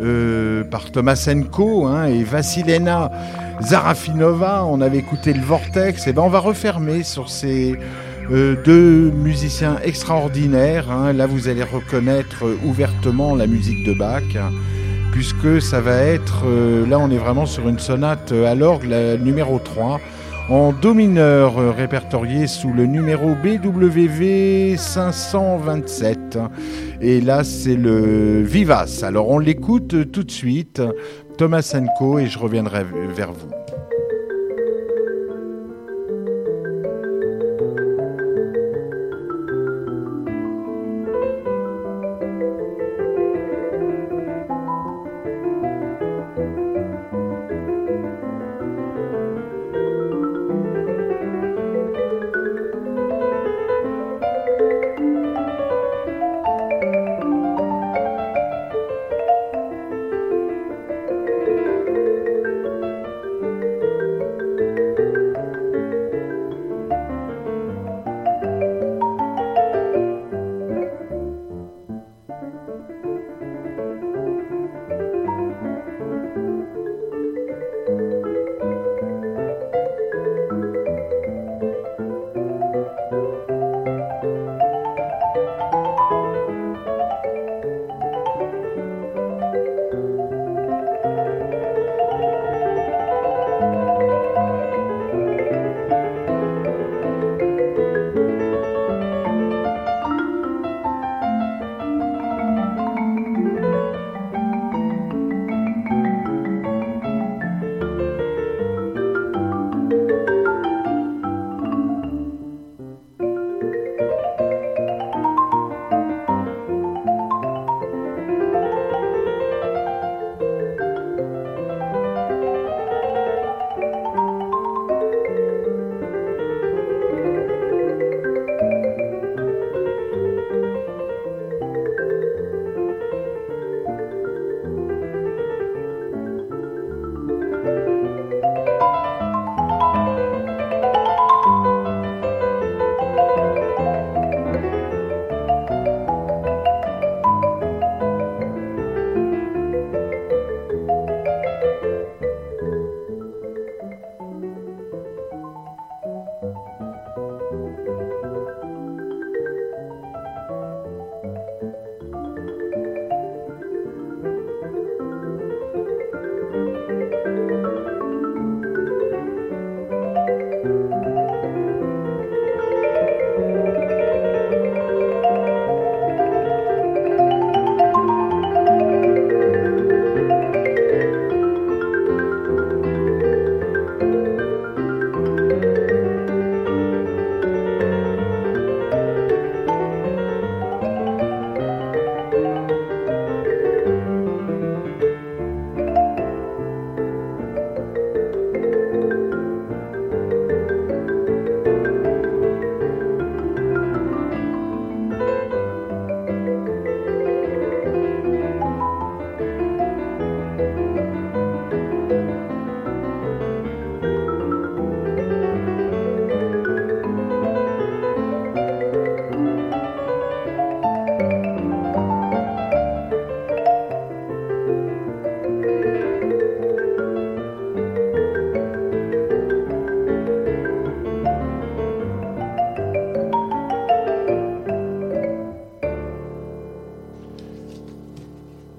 euh, 0.00 0.64
par 0.64 0.90
Tomasenko 0.90 1.86
hein, 1.86 2.06
et 2.06 2.24
Vassilena 2.24 3.10
Zarafinova. 3.62 4.64
On 4.64 4.80
avait 4.80 4.98
écouté 4.98 5.32
le 5.32 5.42
Vortex. 5.42 6.06
Et 6.06 6.12
ben, 6.12 6.22
on 6.22 6.28
va 6.28 6.40
refermer 6.40 7.02
sur 7.02 7.28
ces 7.28 7.76
deux 8.30 9.10
musiciens 9.10 9.76
extraordinaires. 9.82 10.90
hein. 10.90 11.12
Là, 11.12 11.26
vous 11.26 11.48
allez 11.48 11.62
reconnaître 11.62 12.44
ouvertement 12.64 13.34
la 13.34 13.46
musique 13.46 13.86
de 13.86 13.94
Bach. 13.94 14.22
Puisque 15.12 15.62
ça 15.62 15.80
va 15.80 15.96
être, 15.96 16.44
là 16.88 16.98
on 17.00 17.10
est 17.10 17.16
vraiment 17.16 17.46
sur 17.46 17.66
une 17.68 17.78
sonate 17.78 18.30
à 18.30 18.54
l'orgue, 18.54 18.84
la 18.84 19.16
numéro 19.16 19.58
3, 19.58 19.98
en 20.48 20.72
Do 20.72 20.94
mineur, 20.94 21.58
euh, 21.58 21.70
répertorié 21.70 22.46
sous 22.46 22.72
le 22.72 22.86
numéro 22.86 23.34
BWV 23.34 24.76
527. 24.76 26.38
Et 27.00 27.20
là, 27.20 27.44
c'est 27.44 27.76
le 27.76 28.42
Vivace. 28.42 29.02
Alors, 29.02 29.28
on 29.28 29.38
l'écoute 29.38 30.10
tout 30.10 30.24
de 30.24 30.30
suite, 30.30 30.82
Thomas 31.36 31.62
Senko, 31.62 32.18
et 32.18 32.26
je 32.26 32.38
reviendrai 32.38 32.84
vers 33.14 33.32
vous. 33.32 33.48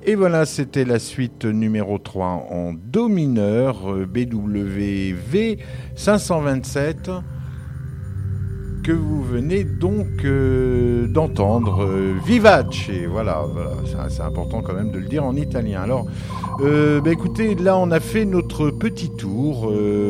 Et 0.09 0.15
voilà, 0.15 0.47
c'était 0.47 0.85
la 0.85 0.97
suite 0.97 1.45
numéro 1.45 1.99
3 1.99 2.47
en 2.49 2.73
Do 2.73 3.07
mineur, 3.09 3.91
euh, 3.91 4.07
BWV 4.07 5.59
527, 5.95 7.11
que 8.83 8.91
vous 8.91 9.21
venez 9.21 9.63
donc 9.63 10.07
euh, 10.25 11.05
d'entendre. 11.05 11.83
euh, 11.83 12.15
Vivace, 12.25 12.89
voilà, 13.07 13.43
voilà 13.53 14.09
c'est- 14.09 14.23
important 14.23 14.63
quand 14.63 14.73
même 14.73 14.89
de 14.91 14.97
le 14.97 15.05
dire 15.05 15.23
en 15.23 15.35
italien. 15.35 15.81
Alors, 15.83 16.07
bah 16.59 17.11
écoutez, 17.11 17.53
là 17.53 17.77
on 17.77 17.91
a 17.91 17.99
fait 17.99 18.25
notre 18.25 18.71
petit 18.71 19.11
tour 19.15 19.65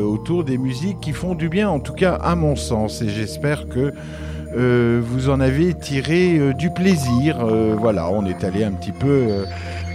autour 0.06 0.46
des 0.46 0.58
musiques 0.58 1.02
qui 1.02 1.12
font 1.12 1.36
du 1.36 1.50
bien, 1.50 1.68
en 1.70 1.82
tout 1.82 1.92
cas 1.94 2.14
à 2.14 2.36
mon 2.36 2.56
sens, 2.56 3.02
et 3.02 3.10
j'espère 3.10 3.68
que 3.68 3.92
vous 5.02 5.30
en 5.30 5.40
avez 5.42 5.74
tiré 5.76 6.54
du 6.56 6.72
plaisir. 6.72 7.46
Voilà, 7.78 8.10
on 8.10 8.26
est 8.26 8.44
allé 8.44 8.64
un 8.64 8.72
petit 8.72 8.92
peu 8.94 9.44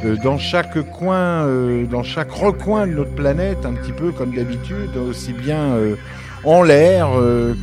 euh, 0.04 0.16
dans 0.16 0.38
chaque 0.38 0.80
coin, 0.90 1.46
euh, 1.46 1.86
dans 1.86 2.02
chaque 2.02 2.30
recoin 2.30 2.86
de 2.86 2.92
notre 2.92 3.14
planète, 3.14 3.64
un 3.64 3.72
petit 3.72 3.92
peu 3.92 4.12
comme 4.12 4.34
d'habitude, 4.34 4.96
aussi 4.96 5.32
bien 5.32 5.74
euh, 5.74 5.96
en 6.44 6.62
l'air 6.62 7.08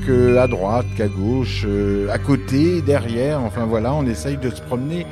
que 0.08 0.38
à 0.38 0.48
droite, 0.48 0.88
qu'à 0.98 1.08
gauche, 1.08 1.68
à 2.12 2.18
côté, 2.18 2.82
derrière. 2.82 3.40
Enfin 3.42 3.66
voilà, 3.66 3.94
on 3.94 4.08
essaye 4.08 4.38
de 4.38 4.50
se 4.50 4.60
promener 4.60 5.06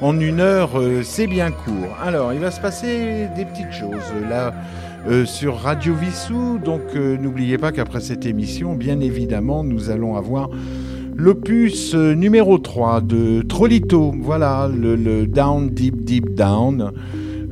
en 0.00 0.18
une 0.18 0.40
heure, 0.40 0.70
c'est 1.02 1.26
bien 1.26 1.50
court. 1.50 1.94
Alors, 2.02 2.32
il 2.32 2.40
va 2.40 2.50
se 2.50 2.62
passer 2.62 3.28
des 3.36 3.44
petites 3.44 3.72
choses 3.72 4.10
là 4.30 4.54
sur 5.26 5.58
Radio 5.58 5.92
Vissou. 5.92 6.58
Donc, 6.64 6.94
n'oubliez 6.94 7.58
pas 7.58 7.72
qu'après 7.72 8.00
cette 8.00 8.24
émission, 8.24 8.72
bien 8.72 9.00
évidemment, 9.00 9.64
nous 9.64 9.90
allons 9.90 10.16
avoir 10.16 10.48
l'opus 11.16 11.94
euh, 11.94 12.14
numéro 12.14 12.58
3 12.58 13.00
de 13.00 13.42
Trollito. 13.42 14.14
Voilà, 14.20 14.68
le, 14.72 15.26
Down 15.26 15.70
Deep 15.70 16.04
Deep 16.04 16.34
Down. 16.34 16.92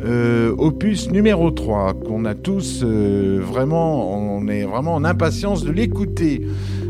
Euh, 0.05 0.55
opus 0.57 1.11
numéro 1.11 1.51
3 1.51 1.95
qu'on 1.95 2.25
a 2.25 2.35
tous 2.35 2.83
euh, 2.85 3.41
vraiment, 3.43 4.37
on 4.37 4.47
est 4.47 4.63
vraiment 4.63 4.95
en 4.95 5.05
impatience 5.05 5.65
de 5.65 5.73
l'écouter. 5.73 6.47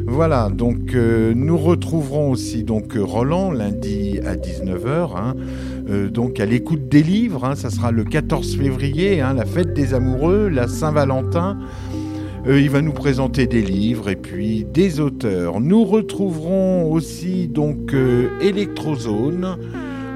Voilà, 0.07 0.49
donc 0.49 0.95
nous 0.95 1.59
retrouverons 1.59 2.31
aussi 2.31 2.65
donc 2.65 2.95
Roland 2.99 3.51
lundi 3.51 4.19
à 4.25 4.37
19h, 4.37 5.11
hein, 5.15 5.35
donc 6.09 6.41
à 6.41 6.47
l'écoute 6.47 6.89
des 6.89 7.03
livres, 7.03 7.45
hein, 7.45 7.55
ça 7.55 7.69
sera 7.69 7.91
le 7.91 8.05
14 8.05 8.57
février, 8.57 9.21
hein, 9.21 9.35
la 9.35 9.45
fête 9.45 9.75
des 9.75 9.93
amoureux, 9.93 10.49
la 10.49 10.67
Saint-Valentin. 10.67 11.59
Euh, 12.47 12.61
il 12.61 12.71
va 12.71 12.81
nous 12.81 12.93
présenter 12.93 13.47
des 13.47 13.63
livres 13.63 14.09
et 14.09 14.17
puis 14.17 14.65
des 14.65 15.01
auteurs. 15.01 15.61
Nous 15.61 15.85
retrouverons 15.85 16.91
aussi 16.91 17.49
donc 17.49 17.93
euh, 17.93 18.29
Electrozone, 18.41 19.59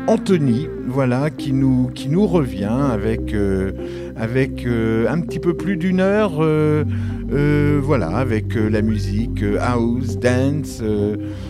Anthony, 0.07 0.69
voilà, 0.87 1.31
qui 1.31 1.53
nous, 1.53 1.91
qui 1.95 2.09
nous 2.09 2.27
revient 2.27 2.79
avec, 2.93 3.35
euh, 3.35 3.73
avec 4.17 4.67
un 4.67 5.21
petit 5.21 5.41
peu 5.41 5.55
plus 5.55 5.77
d'une 5.77 6.01
heure, 6.01 6.43
voilà, 7.83 8.09
avec 8.09 8.55
la 8.55 8.83
musique 8.83 9.43
house, 9.61 10.19
dance, 10.19 10.83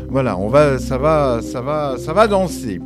voilà, 0.08 0.38
on 0.38 0.48
va, 0.48 0.78
ça 0.78 0.98
va, 0.98 1.40
ça 1.42 1.60
va, 1.60 1.96
ça 1.98 2.12
va 2.12 2.26
danser. 2.26 2.80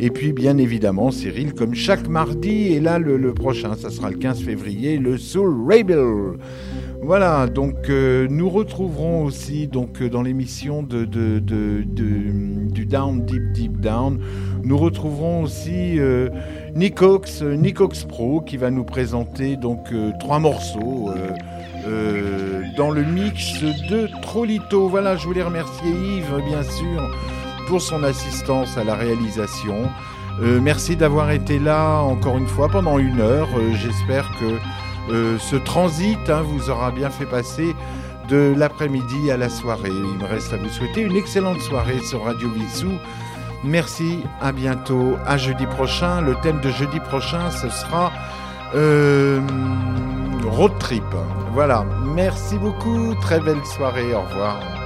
Et 0.00 0.10
puis 0.10 0.32
bien 0.32 0.58
évidemment, 0.58 1.10
Cyril, 1.10 1.54
comme 1.54 1.74
chaque 1.74 2.08
mardi, 2.08 2.72
et 2.72 2.80
là 2.80 2.98
le, 2.98 3.34
prochain, 3.34 3.74
ça 3.74 3.90
sera 3.90 4.10
le 4.10 4.16
15 4.16 4.42
février, 4.42 4.98
le 4.98 5.16
Soul 5.18 5.70
Rebel. 5.70 6.38
Voilà, 7.04 7.48
donc 7.48 7.90
euh, 7.90 8.28
nous 8.30 8.48
retrouverons 8.48 9.24
aussi 9.24 9.66
donc 9.66 10.00
euh, 10.00 10.08
dans 10.08 10.22
l'émission 10.22 10.84
de, 10.84 11.04
de, 11.04 11.40
du 11.40 12.86
Down 12.86 13.24
Deep 13.24 13.52
Deep 13.52 13.80
Down, 13.80 14.20
nous 14.62 14.78
retrouverons 14.78 15.42
aussi 15.42 15.98
euh, 15.98 16.28
Nicox, 16.76 17.42
euh, 17.42 17.54
Nicox 17.56 18.04
Pro 18.04 18.40
qui 18.40 18.56
va 18.56 18.70
nous 18.70 18.84
présenter 18.84 19.56
donc 19.56 19.92
trois 20.20 20.38
morceaux 20.38 21.10
dans 22.76 22.92
le 22.92 23.02
mix 23.02 23.60
de 23.90 24.08
Trolito. 24.22 24.88
Voilà, 24.88 25.16
je 25.16 25.26
voulais 25.26 25.42
remercier 25.42 25.90
Yves 25.90 26.40
bien 26.46 26.62
sûr 26.62 27.10
pour 27.72 27.80
son 27.80 28.02
assistance 28.02 28.76
à 28.76 28.84
la 28.84 28.94
réalisation. 28.94 29.88
Euh, 30.42 30.60
merci 30.60 30.94
d'avoir 30.94 31.30
été 31.30 31.58
là 31.58 32.02
encore 32.02 32.36
une 32.36 32.46
fois 32.46 32.68
pendant 32.68 32.98
une 32.98 33.18
heure. 33.18 33.48
Euh, 33.56 33.72
J'espère 33.72 34.30
que 34.38 35.10
euh, 35.10 35.38
ce 35.38 35.56
transit 35.56 36.18
hein, 36.28 36.42
vous 36.42 36.68
aura 36.68 36.90
bien 36.90 37.08
fait 37.08 37.24
passer 37.24 37.74
de 38.28 38.52
l'après-midi 38.54 39.30
à 39.30 39.38
la 39.38 39.48
soirée. 39.48 39.88
Il 39.88 40.18
me 40.18 40.26
reste 40.26 40.52
à 40.52 40.58
vous 40.58 40.68
souhaiter 40.68 41.00
une 41.00 41.16
excellente 41.16 41.62
soirée 41.62 42.00
sur 42.00 42.24
Radio 42.24 42.50
Vissou. 42.50 42.92
Merci, 43.64 44.18
à 44.42 44.52
bientôt, 44.52 45.16
à 45.24 45.38
jeudi 45.38 45.64
prochain. 45.64 46.20
Le 46.20 46.34
thème 46.42 46.60
de 46.60 46.68
jeudi 46.68 47.00
prochain, 47.00 47.50
ce 47.50 47.70
sera 47.70 48.12
road 50.46 50.72
trip. 50.78 51.04
Voilà, 51.54 51.86
merci 52.04 52.58
beaucoup, 52.58 53.14
très 53.22 53.40
belle 53.40 53.64
soirée, 53.64 54.14
au 54.14 54.20
revoir. 54.20 54.81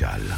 Locale. 0.00 0.37